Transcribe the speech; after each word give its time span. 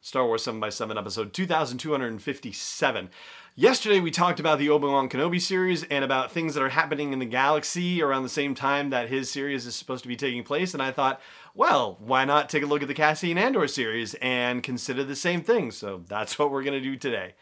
Star 0.00 0.26
Wars 0.26 0.44
7x7 0.44 0.96
episode 0.96 1.32
2257. 1.32 3.10
Yesterday 3.56 3.98
we 3.98 4.12
talked 4.12 4.38
about 4.38 4.60
the 4.60 4.70
Obi-Wan 4.70 5.08
Kenobi 5.08 5.40
series 5.40 5.82
and 5.84 6.04
about 6.04 6.30
things 6.30 6.54
that 6.54 6.62
are 6.62 6.68
happening 6.68 7.12
in 7.12 7.18
the 7.18 7.26
galaxy 7.26 8.00
around 8.00 8.22
the 8.22 8.28
same 8.28 8.54
time 8.54 8.90
that 8.90 9.08
his 9.08 9.28
series 9.30 9.66
is 9.66 9.74
supposed 9.74 10.04
to 10.04 10.08
be 10.08 10.14
taking 10.14 10.44
place 10.44 10.72
and 10.72 10.82
I 10.82 10.92
thought, 10.92 11.20
well, 11.54 11.96
why 12.00 12.24
not 12.24 12.48
take 12.48 12.62
a 12.62 12.66
look 12.66 12.82
at 12.82 12.88
the 12.88 12.94
Cassian 12.94 13.38
Andor 13.38 13.66
series 13.66 14.14
and 14.14 14.62
consider 14.62 15.02
the 15.02 15.16
same 15.16 15.42
thing? 15.42 15.72
So 15.72 16.04
that's 16.06 16.38
what 16.38 16.52
we're 16.52 16.62
going 16.62 16.80
to 16.80 16.80
do 16.80 16.96
today. 16.96 17.34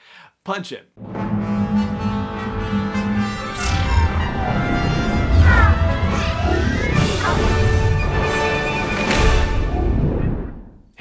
Punch 0.42 0.72
it. 0.72 1.55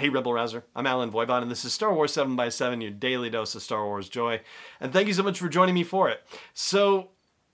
Hey 0.05 0.09
Rebel 0.09 0.33
Rouser, 0.33 0.63
I'm 0.75 0.85
Allen 0.85 1.09
Voivod, 1.09 1.41
and 1.41 1.49
this 1.49 1.65
is 1.65 1.73
Star 1.73 1.91
Wars 1.91 2.13
7x7, 2.13 2.79
your 2.79 2.91
daily 2.91 3.31
dose 3.31 3.55
of 3.55 3.63
Star 3.63 3.83
Wars 3.85 4.07
joy. 4.07 4.39
And 4.79 4.93
thank 4.93 5.07
you 5.07 5.15
so 5.15 5.23
much 5.23 5.39
for 5.39 5.49
joining 5.49 5.73
me 5.73 5.83
for 5.83 6.09
it. 6.09 6.21
So, 6.53 7.09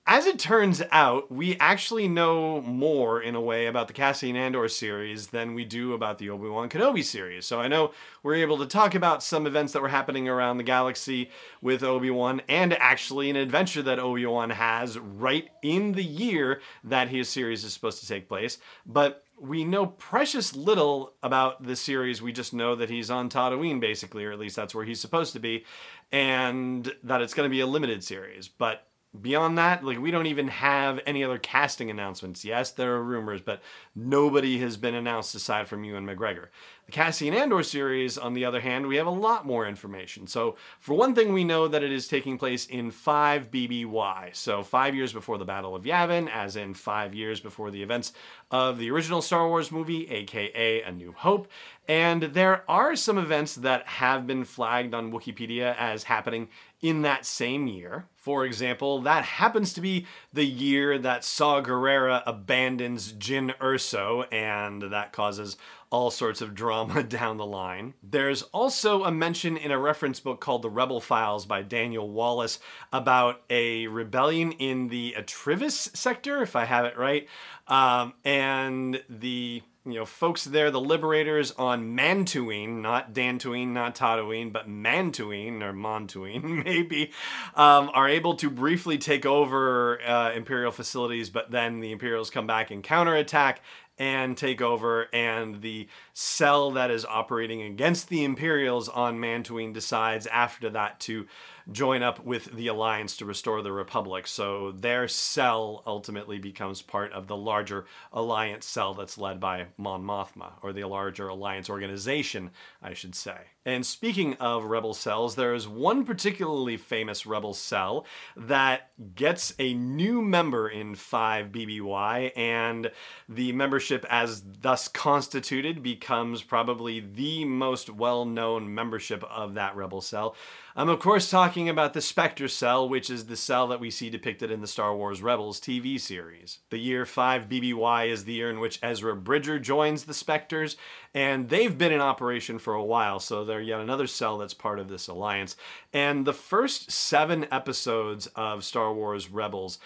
as 0.05 0.25
it 0.25 0.37
turns 0.37 0.83
out, 0.91 1.31
we 1.31 1.55
actually 1.59 2.09
know 2.09 2.59
more 2.59 3.21
in 3.21 3.35
a 3.35 3.39
way 3.39 3.67
about 3.67 3.87
the 3.87 3.93
Cassian 3.93 4.35
Andor 4.35 4.67
series 4.67 5.27
than 5.27 5.53
we 5.53 5.63
do 5.63 5.93
about 5.93 6.17
the 6.17 6.29
Obi 6.29 6.49
Wan 6.49 6.67
Kenobi 6.67 7.05
series. 7.05 7.45
So 7.45 7.61
I 7.61 7.69
know 7.69 7.91
we're 8.21 8.35
able 8.35 8.57
to 8.57 8.65
talk 8.65 8.95
about 8.95 9.23
some 9.23 9.47
events 9.47 9.71
that 9.71 9.81
were 9.81 9.87
happening 9.87 10.27
around 10.27 10.57
the 10.57 10.63
galaxy 10.63 11.29
with 11.61 11.83
Obi 11.83 12.09
Wan, 12.09 12.41
and 12.49 12.73
actually 12.73 13.29
an 13.29 13.37
adventure 13.37 13.83
that 13.83 13.99
Obi 13.99 14.25
Wan 14.25 14.49
has 14.49 14.99
right 14.99 15.47
in 15.63 15.93
the 15.93 16.03
year 16.03 16.59
that 16.83 17.07
his 17.07 17.29
series 17.29 17.63
is 17.63 17.73
supposed 17.73 18.01
to 18.01 18.07
take 18.07 18.27
place. 18.27 18.57
But 18.85 19.23
we 19.41 19.65
know 19.65 19.87
precious 19.87 20.55
little 20.55 21.15
about 21.23 21.63
the 21.63 21.75
series. 21.75 22.21
We 22.21 22.31
just 22.31 22.53
know 22.53 22.75
that 22.75 22.91
he's 22.91 23.09
on 23.09 23.27
Tatooine, 23.27 23.79
basically, 23.79 24.23
or 24.23 24.31
at 24.31 24.37
least 24.37 24.55
that's 24.55 24.75
where 24.75 24.85
he's 24.85 24.99
supposed 24.99 25.33
to 25.33 25.39
be, 25.39 25.65
and 26.11 26.93
that 27.03 27.21
it's 27.21 27.33
going 27.33 27.49
to 27.49 27.51
be 27.51 27.59
a 27.59 27.65
limited 27.65 28.03
series. 28.03 28.47
But 28.47 28.87
beyond 29.19 29.57
that, 29.57 29.83
like 29.83 29.99
we 29.99 30.09
don't 30.09 30.27
even 30.27 30.47
have 30.47 30.99
any 31.05 31.23
other 31.23 31.37
casting 31.37 31.89
announcements. 31.89 32.45
Yes, 32.45 32.71
there 32.71 32.95
are 32.95 33.03
rumors, 33.03 33.41
but 33.41 33.61
nobody 33.93 34.59
has 34.59 34.77
been 34.77 34.95
announced 34.95 35.35
aside 35.35 35.67
from 35.67 35.83
Ewan 35.83 36.05
McGregor. 36.05 36.47
The 36.85 36.93
Cassian 36.93 37.33
Andor 37.33 37.61
series, 37.63 38.17
on 38.17 38.33
the 38.33 38.45
other 38.45 38.61
hand, 38.61 38.87
we 38.87 38.95
have 38.95 39.07
a 39.07 39.11
lot 39.11 39.45
more 39.45 39.67
information. 39.67 40.27
So, 40.27 40.55
for 40.79 40.93
one 40.93 41.13
thing, 41.13 41.33
we 41.33 41.43
know 41.43 41.67
that 41.67 41.83
it 41.83 41.91
is 41.91 42.07
taking 42.07 42.37
place 42.37 42.65
in 42.65 42.91
5 42.91 43.51
BBY, 43.51 44.35
so 44.35 44.63
five 44.63 44.95
years 44.95 45.11
before 45.11 45.37
the 45.37 45.45
Battle 45.45 45.75
of 45.75 45.83
Yavin, 45.83 46.29
as 46.29 46.55
in 46.55 46.73
five 46.73 47.13
years 47.13 47.39
before 47.39 47.69
the 47.69 47.83
events 47.83 48.13
of 48.49 48.77
the 48.77 48.91
original 48.91 49.21
Star 49.21 49.47
Wars 49.47 49.71
movie, 49.71 50.09
aka 50.09 50.83
A 50.83 50.91
New 50.91 51.11
Hope. 51.11 51.49
And 51.87 52.23
there 52.23 52.63
are 52.69 52.95
some 52.95 53.17
events 53.17 53.55
that 53.55 53.85
have 53.85 54.25
been 54.25 54.45
flagged 54.45 54.93
on 54.93 55.11
Wikipedia 55.11 55.75
as 55.77 56.03
happening 56.03 56.47
in 56.81 57.03
that 57.03 57.25
same 57.25 57.67
year. 57.67 58.07
For 58.15 58.45
example, 58.45 59.01
that 59.01 59.23
happens 59.23 59.73
to 59.73 59.81
be 59.81 60.05
the 60.31 60.45
year 60.45 60.97
that 60.99 61.23
Saw 61.23 61.61
Gerrera 61.61 62.21
abandons 62.25 63.13
Jyn 63.13 63.55
Erso, 63.57 64.31
and 64.31 64.83
that 64.83 65.11
causes 65.11 65.57
all 65.89 66.09
sorts 66.09 66.41
of 66.41 66.55
drama 66.55 67.03
down 67.03 67.37
the 67.37 67.45
line. 67.45 67.93
There's 68.01 68.43
also 68.43 69.03
a 69.03 69.11
mention 69.11 69.57
in 69.57 69.71
a 69.71 69.79
reference 69.79 70.19
book 70.19 70.39
called 70.39 70.61
The 70.61 70.69
Rebel 70.69 71.01
Files 71.01 71.45
by 71.45 71.61
Daniel 71.63 72.09
Wallace 72.09 72.59
about 72.93 73.41
a 73.49 73.87
rebellion 73.87 74.51
in 74.53 74.87
the 74.87 75.15
Atrivis 75.17 75.95
sector, 75.95 76.41
if 76.41 76.55
I 76.55 76.65
have 76.65 76.85
it 76.85 76.97
right, 76.97 77.27
um, 77.67 78.13
and 78.23 79.03
the 79.09 79.63
you 79.85 79.95
know, 79.95 80.05
folks 80.05 80.45
there, 80.45 80.69
the 80.69 80.79
liberators 80.79 81.51
on 81.53 81.97
Mantooine, 81.97 82.81
not 82.81 83.13
Dantooine, 83.13 83.69
not 83.69 83.95
Tatooine, 83.95 84.53
but 84.53 84.69
Mantooine 84.69 85.63
or 85.63 85.73
Montuine, 85.73 86.43
maybe, 86.65 87.11
um, 87.55 87.89
are 87.93 88.07
able 88.07 88.35
to 88.35 88.49
briefly 88.49 88.99
take 88.99 89.25
over 89.25 89.99
uh, 90.03 90.33
Imperial 90.33 90.71
facilities, 90.71 91.31
but 91.31 91.49
then 91.49 91.79
the 91.79 91.91
Imperials 91.91 92.29
come 92.29 92.45
back 92.45 92.69
and 92.69 92.83
counterattack 92.83 93.61
and 93.97 94.37
take 94.37 94.61
over, 94.61 95.07
and 95.13 95.61
the 95.61 95.87
cell 96.13 96.71
that 96.71 96.89
is 96.89 97.05
operating 97.05 97.61
against 97.61 98.09
the 98.09 98.23
Imperials 98.23 98.89
on 98.89 99.19
Mantooine 99.19 99.73
decides 99.73 100.25
after 100.27 100.69
that 100.71 100.99
to 101.01 101.27
join 101.71 102.03
up 102.03 102.23
with 102.23 102.55
the 102.55 102.67
Alliance 102.67 103.17
to 103.17 103.25
restore 103.25 103.61
the 103.61 103.71
Republic. 103.71 104.27
So 104.27 104.71
their 104.71 105.07
cell 105.07 105.83
ultimately 105.85 106.39
becomes 106.39 106.81
part 106.81 107.11
of 107.11 107.27
the 107.27 107.35
larger 107.37 107.85
Alliance 108.13 108.65
cell 108.65 108.93
that's 108.93 109.17
led 109.17 109.39
by 109.39 109.67
Mon 109.77 110.03
Mothma, 110.03 110.53
or 110.61 110.71
the 110.73 110.85
larger 110.85 111.27
Alliance 111.27 111.69
organization, 111.69 112.51
I 112.81 112.93
should 112.93 113.15
say. 113.15 113.37
And 113.63 113.85
speaking 113.85 114.33
of 114.35 114.65
rebel 114.65 114.95
cells, 114.95 115.35
there 115.35 115.53
is 115.53 115.67
one 115.67 116.03
particularly 116.03 116.77
famous 116.77 117.27
rebel 117.27 117.53
cell 117.53 118.07
that 118.35 118.89
gets 119.13 119.53
a 119.59 119.75
new 119.75 120.23
member 120.23 120.67
in 120.67 120.95
5 120.95 121.51
BBY, 121.51 122.31
and 122.35 122.89
the 123.29 123.51
membership, 123.51 124.03
as 124.09 124.41
thus 124.61 124.87
constituted, 124.87 125.83
becomes 125.83 126.41
probably 126.41 126.99
the 126.99 127.45
most 127.45 127.91
well 127.91 128.25
known 128.25 128.73
membership 128.73 129.23
of 129.25 129.53
that 129.53 129.75
rebel 129.75 130.01
cell. 130.01 130.35
I'm, 130.75 130.89
of 130.89 130.99
course, 130.99 131.29
talking 131.29 131.50
about 131.51 131.93
the 131.93 132.01
Spectre 132.01 132.47
cell, 132.47 132.87
which 132.87 133.09
is 133.09 133.25
the 133.25 133.35
cell 133.35 133.67
that 133.67 133.79
we 133.79 133.91
see 133.91 134.09
depicted 134.09 134.49
in 134.49 134.61
the 134.61 134.67
Star 134.67 134.95
Wars 134.95 135.21
Rebels 135.21 135.59
TV 135.59 135.99
series. 135.99 136.59
The 136.69 136.77
year 136.77 137.05
5 137.05 137.49
BBY 137.49 138.09
is 138.09 138.23
the 138.23 138.33
year 138.33 138.49
in 138.49 138.59
which 138.59 138.79
Ezra 138.81 139.15
Bridger 139.15 139.59
joins 139.59 140.05
the 140.05 140.13
Spectres, 140.13 140.77
and 141.13 141.49
they've 141.49 141.77
been 141.77 141.91
in 141.91 141.99
operation 141.99 142.57
for 142.57 142.73
a 142.73 142.83
while, 142.83 143.19
so 143.19 143.43
they're 143.43 143.59
yet 143.59 143.81
another 143.81 144.07
cell 144.07 144.37
that's 144.37 144.53
part 144.53 144.79
of 144.79 144.87
this 144.87 145.07
alliance. 145.07 145.57
And 145.91 146.25
the 146.25 146.33
first 146.33 146.89
seven 146.89 147.45
episodes 147.51 148.27
of 148.35 148.63
Star 148.63 148.93
Wars 148.93 149.29
Rebels 149.29 149.77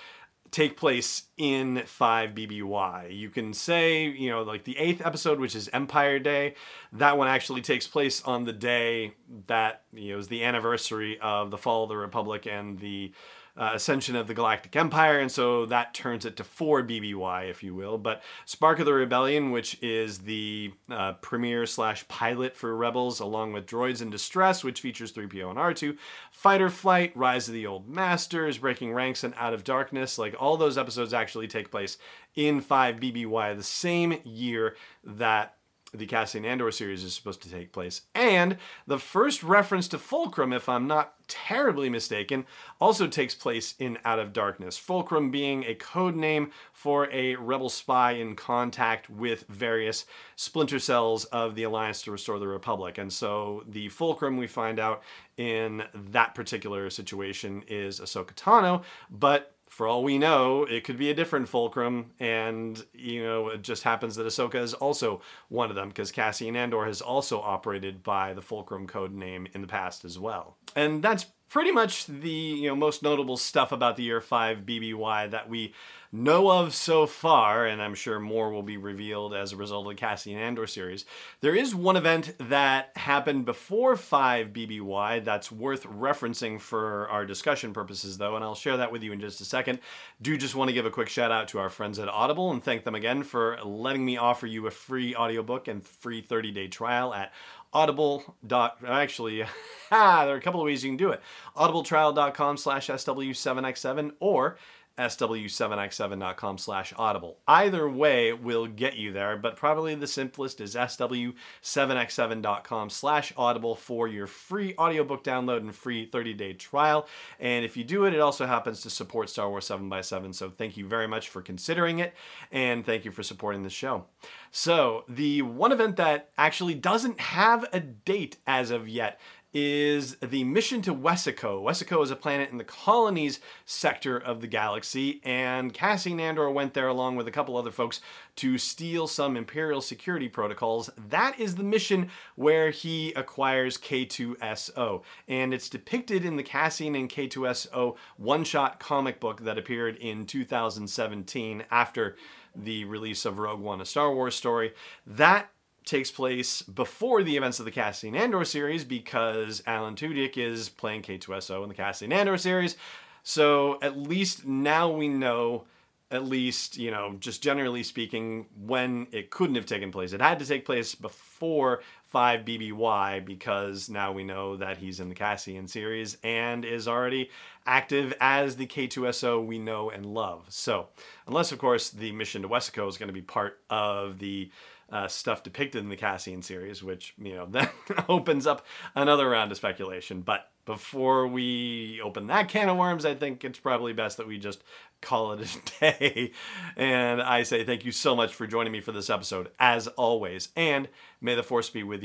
take 0.51 0.77
place 0.77 1.23
in 1.37 1.83
5 1.85 2.29
BBY. 2.31 3.15
You 3.17 3.29
can 3.29 3.53
say, 3.53 4.05
you 4.05 4.29
know, 4.29 4.43
like 4.43 4.63
the 4.63 4.77
eighth 4.77 5.05
episode, 5.05 5.39
which 5.39 5.55
is 5.55 5.69
Empire 5.73 6.19
Day, 6.19 6.55
that 6.93 7.17
one 7.17 7.27
actually 7.27 7.61
takes 7.61 7.87
place 7.87 8.21
on 8.23 8.45
the 8.45 8.53
day 8.53 9.15
that, 9.47 9.83
you 9.93 10.13
know, 10.13 10.19
is 10.19 10.27
the 10.27 10.43
anniversary 10.43 11.19
of 11.19 11.51
the 11.51 11.57
fall 11.57 11.83
of 11.83 11.89
the 11.89 11.97
Republic 11.97 12.47
and 12.47 12.79
the 12.79 13.11
uh, 13.57 13.71
ascension 13.73 14.15
of 14.15 14.27
the 14.27 14.33
Galactic 14.33 14.75
Empire, 14.75 15.19
and 15.19 15.31
so 15.31 15.65
that 15.65 15.93
turns 15.93 16.25
it 16.25 16.35
to 16.37 16.43
4 16.43 16.83
BBY, 16.83 17.49
if 17.49 17.63
you 17.63 17.73
will. 17.73 17.97
But 17.97 18.21
Spark 18.45 18.79
of 18.79 18.85
the 18.85 18.93
Rebellion, 18.93 19.51
which 19.51 19.81
is 19.81 20.19
the 20.19 20.73
uh, 20.89 21.13
premiere 21.13 21.65
slash 21.65 22.07
pilot 22.07 22.55
for 22.55 22.75
Rebels, 22.75 23.19
along 23.19 23.53
with 23.53 23.65
Droids 23.65 24.01
in 24.01 24.09
Distress, 24.09 24.63
which 24.63 24.81
features 24.81 25.13
3PO 25.13 25.49
and 25.49 25.59
R2, 25.59 25.97
Fighter 26.31 26.69
Flight, 26.69 27.15
Rise 27.15 27.47
of 27.47 27.53
the 27.53 27.65
Old 27.65 27.87
Masters, 27.87 28.57
Breaking 28.57 28.93
Ranks, 28.93 29.23
and 29.23 29.33
Out 29.37 29.53
of 29.53 29.63
Darkness, 29.63 30.17
like 30.17 30.35
all 30.37 30.57
those 30.57 30.77
episodes 30.77 31.13
actually 31.13 31.47
take 31.47 31.71
place 31.71 31.97
in 32.35 32.59
5 32.59 32.97
BBY, 32.97 33.55
the 33.55 33.63
same 33.63 34.19
year 34.23 34.75
that 35.03 35.54
the 35.95 36.05
Cassian 36.05 36.45
Andor 36.45 36.71
series 36.71 37.03
is 37.03 37.13
supposed 37.13 37.41
to 37.43 37.49
take 37.49 37.71
place. 37.71 38.01
And 38.13 38.57
the 38.85 38.99
first 38.99 39.43
reference 39.43 39.87
to 39.89 39.97
Fulcrum, 39.97 40.53
if 40.53 40.69
I'm 40.69 40.87
not 40.87 41.13
terribly 41.27 41.89
mistaken, 41.89 42.45
also 42.79 43.07
takes 43.07 43.33
place 43.33 43.73
in 43.79 43.97
Out 44.05 44.19
of 44.19 44.33
Darkness. 44.33 44.77
Fulcrum 44.77 45.31
being 45.31 45.63
a 45.63 45.75
code 45.75 46.15
name 46.15 46.51
for 46.71 47.09
a 47.11 47.35
rebel 47.35 47.69
spy 47.69 48.11
in 48.11 48.35
contact 48.35 49.09
with 49.09 49.45
various 49.49 50.05
splinter 50.35 50.79
cells 50.79 51.25
of 51.25 51.55
the 51.55 51.63
Alliance 51.63 52.01
to 52.03 52.11
Restore 52.11 52.39
the 52.39 52.47
Republic. 52.47 52.97
And 52.97 53.11
so 53.11 53.63
the 53.67 53.89
Fulcrum 53.89 54.37
we 54.37 54.47
find 54.47 54.79
out 54.79 55.01
in 55.37 55.83
that 55.93 56.35
particular 56.35 56.89
situation 56.89 57.63
is 57.67 57.99
Ahsoka 57.99 58.33
Tano, 58.33 58.83
but 59.09 59.54
for 59.75 59.87
all 59.87 60.05
we 60.05 60.17
know, 60.17 60.63
it 60.63 60.85
could 60.85 60.97
be 60.97 61.09
a 61.09 61.13
different 61.13 61.49
fulcrum, 61.49 62.11
and 62.17 62.85
you 62.93 63.21
know, 63.21 63.49
it 63.49 63.61
just 63.61 63.83
happens 63.83 64.15
that 64.15 64.25
Ahsoka 64.25 64.55
is 64.55 64.73
also 64.73 65.19
one 65.49 65.69
of 65.69 65.75
them 65.75 65.89
because 65.89 66.13
Cassian 66.13 66.55
Andor 66.55 66.85
has 66.85 67.01
also 67.01 67.41
operated 67.41 68.01
by 68.01 68.33
the 68.33 68.41
fulcrum 68.41 68.87
code 68.87 69.11
name 69.11 69.49
in 69.53 69.59
the 69.59 69.67
past 69.67 70.05
as 70.05 70.17
well. 70.17 70.55
And 70.77 71.03
that's 71.03 71.25
pretty 71.49 71.73
much 71.73 72.05
the 72.05 72.29
you 72.29 72.69
know 72.69 72.75
most 72.75 73.03
notable 73.03 73.35
stuff 73.35 73.73
about 73.73 73.97
the 73.97 74.03
year 74.03 74.21
5 74.21 74.59
BBY 74.59 75.31
that 75.31 75.49
we 75.49 75.73
know 76.15 76.49
of 76.49 76.73
so 76.73 77.05
far, 77.05 77.65
and 77.65 77.81
I'm 77.81 77.93
sure 77.93 78.19
more 78.19 78.49
will 78.49 78.63
be 78.63 78.77
revealed 78.77 79.33
as 79.33 79.51
a 79.51 79.57
result 79.57 79.85
of 79.85 79.91
the 79.91 79.99
Cassian 79.99 80.37
Andor 80.37 80.65
series, 80.65 81.05
there 81.41 81.55
is 81.55 81.75
one 81.75 81.95
event 81.95 82.35
that 82.39 82.91
happened 82.95 83.45
before 83.45 83.95
5 83.95 84.47
BBY 84.47 85.23
that's 85.23 85.51
worth 85.51 85.83
referencing 85.83 86.59
for 86.59 87.07
our 87.09 87.25
discussion 87.25 87.73
purposes, 87.73 88.17
though, 88.17 88.35
and 88.35 88.43
I'll 88.43 88.55
share 88.55 88.77
that 88.77 88.91
with 88.91 89.03
you 89.03 89.11
in 89.11 89.19
just 89.19 89.41
a 89.41 89.45
second. 89.45 89.79
Do 90.21 90.37
just 90.37 90.55
want 90.55 90.69
to 90.69 90.73
give 90.73 90.85
a 90.85 90.91
quick 90.91 91.09
shout 91.09 91.31
out 91.31 91.47
to 91.49 91.59
our 91.59 91.69
friends 91.69 91.99
at 91.99 92.07
Audible 92.07 92.51
and 92.51 92.63
thank 92.63 92.83
them 92.83 92.95
again 92.95 93.23
for 93.23 93.59
letting 93.63 94.05
me 94.05 94.17
offer 94.17 94.47
you 94.47 94.65
a 94.67 94.71
free 94.71 95.15
audiobook 95.15 95.67
and 95.67 95.85
free 95.85 96.21
30 96.21 96.51
day 96.51 96.67
trial 96.67 97.13
at 97.13 97.31
audible 97.73 98.35
dot 98.45 98.77
actually 98.87 99.43
ah, 99.91 100.23
there 100.25 100.33
are 100.33 100.37
a 100.37 100.41
couple 100.41 100.61
of 100.61 100.65
ways 100.65 100.81
you 100.81 100.89
can 100.89 100.95
do 100.95 101.09
it 101.09 101.21
audibletrial.com 101.57 102.55
slash 102.55 102.87
sw7x7 102.87 104.13
or 104.21 104.57
sw7x7.com 104.97 106.57
slash 106.57 106.93
audible. 106.97 107.37
Either 107.47 107.87
way 107.89 108.33
will 108.33 108.67
get 108.67 108.95
you 108.95 109.11
there, 109.11 109.37
but 109.37 109.55
probably 109.55 109.95
the 109.95 110.07
simplest 110.07 110.59
is 110.61 110.75
sw7x7.com 110.75 112.89
slash 112.89 113.33
audible 113.35 113.75
for 113.75 114.07
your 114.07 114.27
free 114.27 114.75
audiobook 114.77 115.23
download 115.23 115.57
and 115.57 115.75
free 115.75 116.09
30-day 116.09 116.53
trial. 116.53 117.07
And 117.39 117.65
if 117.65 117.75
you 117.75 117.83
do 117.83 118.05
it, 118.05 118.13
it 118.13 118.19
also 118.19 118.45
happens 118.45 118.81
to 118.81 118.89
support 118.89 119.29
Star 119.29 119.49
Wars 119.49 119.67
7x7, 119.67 120.33
so 120.33 120.49
thank 120.49 120.77
you 120.77 120.87
very 120.87 121.07
much 121.07 121.29
for 121.29 121.41
considering 121.41 121.99
it, 121.99 122.13
and 122.51 122.85
thank 122.85 123.05
you 123.05 123.11
for 123.11 123.23
supporting 123.23 123.63
the 123.63 123.69
show. 123.69 124.05
So, 124.51 125.03
the 125.09 125.41
one 125.41 125.73
event 125.73 125.97
that 125.97 126.29
actually 126.37 126.75
doesn't 126.75 127.19
have 127.19 127.65
a 127.73 127.81
date 127.81 128.37
as 128.47 128.71
of 128.71 128.87
yet 128.87 129.19
is 129.55 130.17
the 130.17 130.43
mission 130.43 130.81
to 130.81 130.93
Wecacoe. 130.93 131.63
Wecacoe 131.63 132.03
is 132.03 132.11
a 132.11 132.15
planet 132.17 132.51
in 132.51 132.57
the 132.57 132.65
colonies 132.65 133.39
sector 133.65 134.17
of 134.17 134.41
the 134.41 134.47
galaxy, 134.47 135.21
and 135.23 135.73
Cassian 135.73 136.19
Andor 136.19 136.49
went 136.51 136.73
there 136.73 136.89
along 136.89 137.15
with 137.15 137.25
a 137.25 137.31
couple 137.31 137.55
other 137.55 137.71
folks 137.71 138.01
to 138.35 138.57
steal 138.57 139.07
some 139.07 139.37
Imperial 139.37 139.79
security 139.79 140.27
protocols. 140.27 140.89
That 140.97 141.39
is 141.39 141.55
the 141.55 141.63
mission 141.63 142.09
where 142.35 142.69
he 142.69 143.13
acquires 143.13 143.77
K2SO, 143.77 145.03
and 145.29 145.53
it's 145.53 145.69
depicted 145.69 146.25
in 146.25 146.35
the 146.35 146.43
Cassian 146.43 146.93
and 146.93 147.09
K2SO 147.09 147.95
one 148.17 148.43
shot 148.43 148.81
comic 148.81 149.21
book 149.21 149.45
that 149.45 149.57
appeared 149.57 149.95
in 149.95 150.25
2017 150.25 151.63
after 151.71 152.17
the 152.53 152.83
release 152.83 153.23
of 153.23 153.39
Rogue 153.39 153.61
One, 153.61 153.79
a 153.79 153.85
Star 153.85 154.13
Wars 154.13 154.35
story. 154.35 154.73
That 155.05 155.49
takes 155.85 156.11
place 156.11 156.61
before 156.63 157.23
the 157.23 157.37
events 157.37 157.59
of 157.59 157.65
the 157.65 157.71
Cassian 157.71 158.15
Andor 158.15 158.43
series 158.43 158.83
because 158.83 159.61
Alan 159.65 159.95
Tudyk 159.95 160.37
is 160.37 160.69
playing 160.69 161.03
K2SO 161.03 161.63
in 161.63 161.69
the 161.69 161.75
Cassian 161.75 162.11
Andor 162.11 162.37
series. 162.37 162.75
So 163.23 163.79
at 163.81 163.97
least 163.97 164.45
now 164.45 164.89
we 164.89 165.07
know, 165.07 165.65
at 166.11 166.25
least, 166.25 166.77
you 166.77 166.91
know, 166.91 167.15
just 167.19 167.41
generally 167.41 167.83
speaking, 167.83 168.47
when 168.57 169.07
it 169.11 169.29
couldn't 169.29 169.55
have 169.55 169.65
taken 169.65 169.91
place. 169.91 170.13
It 170.13 170.21
had 170.21 170.39
to 170.39 170.45
take 170.45 170.65
place 170.65 170.95
before 170.95 171.81
5 172.15 172.45
BBY 172.45 173.25
because 173.25 173.89
now 173.89 174.13
we 174.13 174.23
know 174.23 174.55
that 174.55 174.77
he's 174.77 175.01
in 175.01 175.09
the 175.09 175.15
Cassian 175.15 175.67
series 175.67 176.15
and 176.23 176.63
is 176.63 176.87
already 176.87 177.29
active 177.65 178.13
as 178.21 178.55
the 178.55 178.65
K2SO 178.65 179.45
we 179.45 179.59
know 179.59 179.89
and 179.89 180.05
love. 180.05 180.45
So, 180.47 180.87
unless, 181.27 181.51
of 181.51 181.59
course, 181.59 181.89
the 181.89 182.13
mission 182.13 182.43
to 182.43 182.47
Wecacoe 182.47 182.87
is 182.87 182.97
going 182.97 183.09
to 183.09 183.13
be 183.13 183.21
part 183.21 183.59
of 183.69 184.19
the 184.19 184.49
uh, 184.89 185.09
stuff 185.09 185.43
depicted 185.43 185.83
in 185.83 185.89
the 185.89 185.97
Cassian 185.97 186.41
series, 186.41 186.81
which 186.81 187.13
you 187.17 187.35
know 187.35 187.45
then 187.49 187.67
opens 188.07 188.47
up 188.47 188.65
another 188.95 189.29
round 189.29 189.51
of 189.51 189.57
speculation. 189.57 190.21
But 190.21 190.49
before 190.65 191.27
we 191.27 191.99
open 192.01 192.27
that 192.27 192.49
can 192.49 192.69
of 192.69 192.77
worms, 192.77 193.05
I 193.05 193.13
think 193.13 193.43
it's 193.43 193.59
probably 193.59 193.93
best 193.93 194.17
that 194.17 194.27
we 194.27 194.37
just 194.37 194.63
call 195.01 195.33
it 195.33 195.41
a 195.41 195.79
day. 195.79 196.31
And 196.75 197.21
I 197.21 197.43
say 197.43 197.63
thank 197.63 197.85
you 197.85 197.91
so 197.91 198.15
much 198.15 198.33
for 198.33 198.47
joining 198.47 198.73
me 198.73 198.81
for 198.81 198.91
this 198.91 199.09
episode, 199.09 199.49
as 199.59 199.87
always. 199.87 200.49
And 200.55 200.87
may 201.21 201.35
the 201.35 201.43
force 201.43 201.69
be 201.69 201.83
with 201.83 202.03
you 202.03 202.04